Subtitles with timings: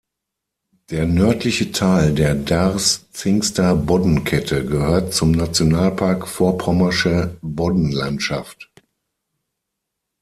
[0.89, 8.71] Der nördliche Teil der Darß-Zingster Boddenkette gehört zum Nationalpark Vorpommersche Boddenlandschaft.